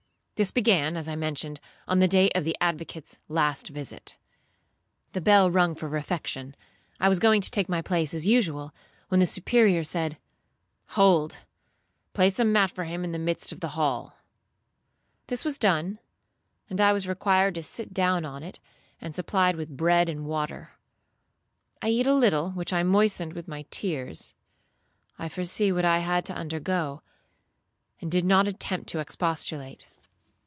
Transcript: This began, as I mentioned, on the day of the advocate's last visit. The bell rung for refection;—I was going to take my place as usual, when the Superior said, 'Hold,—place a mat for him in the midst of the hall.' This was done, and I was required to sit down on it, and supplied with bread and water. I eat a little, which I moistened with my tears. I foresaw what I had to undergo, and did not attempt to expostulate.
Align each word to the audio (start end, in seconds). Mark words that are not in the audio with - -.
This 0.41 0.49
began, 0.49 0.97
as 0.97 1.07
I 1.07 1.15
mentioned, 1.15 1.59
on 1.87 1.99
the 1.99 2.07
day 2.07 2.31
of 2.31 2.43
the 2.43 2.57
advocate's 2.59 3.19
last 3.27 3.67
visit. 3.67 4.17
The 5.11 5.21
bell 5.21 5.51
rung 5.51 5.75
for 5.75 5.87
refection;—I 5.87 7.07
was 7.09 7.19
going 7.19 7.41
to 7.41 7.51
take 7.51 7.69
my 7.69 7.83
place 7.83 8.11
as 8.15 8.25
usual, 8.25 8.73
when 9.09 9.19
the 9.19 9.27
Superior 9.27 9.83
said, 9.83 10.17
'Hold,—place 10.87 12.39
a 12.39 12.43
mat 12.43 12.71
for 12.71 12.85
him 12.85 13.03
in 13.03 13.11
the 13.11 13.19
midst 13.19 13.51
of 13.51 13.59
the 13.59 13.67
hall.' 13.77 14.17
This 15.27 15.45
was 15.45 15.59
done, 15.59 15.99
and 16.71 16.81
I 16.81 16.91
was 16.91 17.07
required 17.07 17.53
to 17.53 17.61
sit 17.61 17.93
down 17.93 18.25
on 18.25 18.41
it, 18.41 18.59
and 18.99 19.13
supplied 19.15 19.55
with 19.57 19.77
bread 19.77 20.09
and 20.09 20.25
water. 20.25 20.71
I 21.83 21.89
eat 21.89 22.07
a 22.07 22.15
little, 22.15 22.49
which 22.49 22.73
I 22.73 22.81
moistened 22.81 23.33
with 23.33 23.47
my 23.47 23.67
tears. 23.69 24.33
I 25.19 25.29
foresaw 25.29 25.71
what 25.75 25.85
I 25.85 25.99
had 25.99 26.25
to 26.25 26.33
undergo, 26.33 27.03
and 27.99 28.11
did 28.11 28.25
not 28.25 28.47
attempt 28.47 28.89
to 28.89 28.97
expostulate. 28.99 29.87